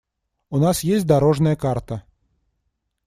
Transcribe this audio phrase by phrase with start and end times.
[0.49, 2.01] У нас есть дорожная карта.